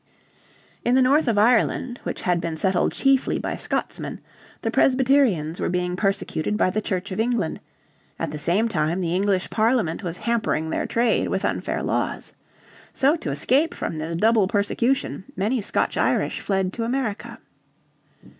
[0.83, 4.19] In the north of Ireland, which had been settled chiefly by Scotsmen,
[4.63, 7.59] the Presbyterians were being persecuted by the Church of England;
[8.17, 12.33] at the same time the English Parliament was hampering their trade with unfair laws.
[12.93, 17.37] So to escape from this double persecution many Scotch Irish fled to America.